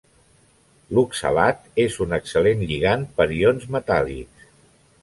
[0.99, 4.53] L'oxalat és un excel·lent lligand per ions metàl·lics.